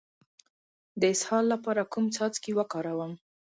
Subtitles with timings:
[0.99, 3.13] د اسهال لپاره کوم څاڅکي وکاروم؟